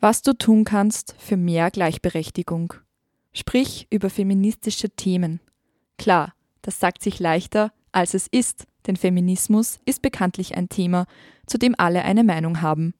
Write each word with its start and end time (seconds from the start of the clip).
Was 0.00 0.22
du 0.22 0.32
tun 0.32 0.62
kannst 0.62 1.16
für 1.18 1.36
mehr 1.36 1.72
Gleichberechtigung. 1.72 2.72
Sprich 3.32 3.88
über 3.90 4.10
feministische 4.10 4.90
Themen. 4.90 5.40
Klar, 5.98 6.34
das 6.62 6.78
sagt 6.78 7.02
sich 7.02 7.18
leichter, 7.18 7.72
als 7.90 8.14
es 8.14 8.28
ist, 8.28 8.66
denn 8.86 8.94
Feminismus 8.94 9.80
ist 9.86 10.00
bekanntlich 10.00 10.56
ein 10.56 10.68
Thema, 10.68 11.06
zu 11.46 11.58
dem 11.58 11.74
alle 11.76 12.04
eine 12.04 12.22
Meinung 12.22 12.62
haben. 12.62 12.94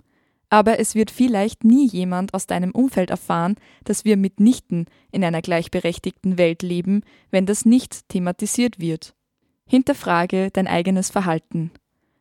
Aber 0.50 0.80
es 0.80 0.96
wird 0.96 1.12
vielleicht 1.12 1.62
nie 1.62 1.86
jemand 1.86 2.34
aus 2.34 2.48
deinem 2.48 2.72
Umfeld 2.72 3.10
erfahren, 3.10 3.54
dass 3.84 4.04
wir 4.04 4.16
mitnichten 4.16 4.86
in 5.12 5.22
einer 5.22 5.42
gleichberechtigten 5.42 6.36
Welt 6.36 6.62
leben, 6.62 7.02
wenn 7.30 7.46
das 7.46 7.64
nicht 7.64 8.08
thematisiert 8.08 8.80
wird. 8.80 9.14
Hinterfrage 9.66 10.50
dein 10.50 10.66
eigenes 10.66 11.10
Verhalten. 11.10 11.70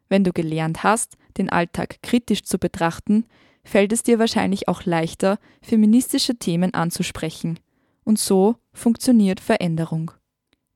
Wenn 0.07 0.23
du 0.23 0.34
gelernt 0.34 0.84
hast, 0.84 1.18
den 1.38 1.49
Alltag 1.49 2.04
kritisch 2.04 2.44
zu 2.44 2.59
betrachten, 2.59 3.26
fällt 3.67 3.91
es 3.91 4.02
dir 4.02 4.17
wahrscheinlich 4.17 4.67
auch 4.67 4.85
leichter, 4.85 5.39
feministische 5.62 6.38
Themen 6.38 6.73
anzusprechen. 6.73 7.60
Und 8.05 8.18
so 8.18 8.55
funktioniert 8.73 9.41
Veränderung. 9.41 10.12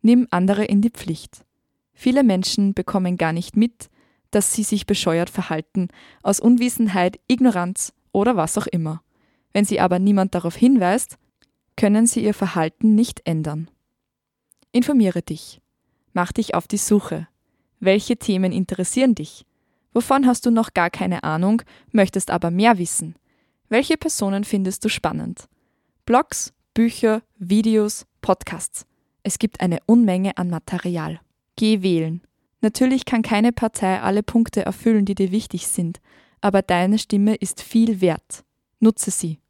Nimm 0.01 0.27
andere 0.29 0.65
in 0.65 0.81
die 0.81 0.89
Pflicht. 0.89 1.45
Viele 1.93 2.23
Menschen 2.23 2.73
bekommen 2.73 3.15
gar 3.15 3.31
nicht 3.31 3.55
mit, 3.55 3.89
dass 4.31 4.53
sie 4.53 4.63
sich 4.63 4.85
bescheuert 4.85 5.29
verhalten, 5.29 5.87
aus 6.21 6.39
Unwissenheit, 6.39 7.19
Ignoranz 7.27 7.93
oder 8.11 8.35
was 8.35 8.57
auch 8.57 8.67
immer. 8.67 9.01
Wenn 9.53 9.65
sie 9.65 9.79
aber 9.79 9.99
niemand 9.99 10.35
darauf 10.35 10.55
hinweist, 10.55 11.17
können 11.77 12.07
sie 12.07 12.23
ihr 12.23 12.33
Verhalten 12.33 12.95
nicht 12.95 13.21
ändern. 13.25 13.69
Informiere 14.73 15.21
dich. 15.21 15.61
Mach 16.13 16.31
dich 16.33 16.55
auf 16.55 16.67
die 16.67 16.77
Suche. 16.77 17.27
Welche 17.79 18.17
Themen 18.17 18.51
interessieren 18.51 19.15
dich? 19.15 19.45
Wovon 19.93 20.25
hast 20.25 20.45
du 20.45 20.51
noch 20.51 20.73
gar 20.73 20.89
keine 20.89 21.23
Ahnung, 21.23 21.61
möchtest 21.91 22.31
aber 22.31 22.51
mehr 22.51 22.77
wissen? 22.77 23.15
Welche 23.69 23.97
Personen 23.97 24.43
findest 24.43 24.83
du 24.85 24.89
spannend? 24.89 25.47
Blogs, 26.05 26.53
Bücher, 26.73 27.21
Videos, 27.37 28.05
Podcasts. 28.21 28.85
Es 29.23 29.39
gibt 29.39 29.61
eine 29.61 29.79
Unmenge 29.85 30.37
an 30.37 30.49
Material. 30.49 31.19
Geh 31.55 31.81
wählen. 31.81 32.21
Natürlich 32.61 33.05
kann 33.05 33.21
keine 33.21 33.51
Partei 33.51 34.01
alle 34.01 34.23
Punkte 34.23 34.65
erfüllen, 34.65 35.05
die 35.05 35.15
dir 35.15 35.31
wichtig 35.31 35.67
sind, 35.67 35.99
aber 36.41 36.61
deine 36.61 36.97
Stimme 36.97 37.35
ist 37.35 37.61
viel 37.61 38.01
wert. 38.01 38.43
Nutze 38.79 39.11
sie. 39.11 39.39